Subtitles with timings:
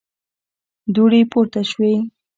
[0.93, 1.93] دوړې پورته شوې.